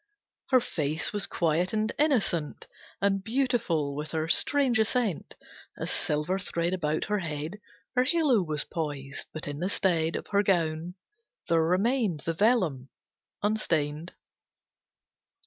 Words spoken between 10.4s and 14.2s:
gown, there remained The vellum, unstained.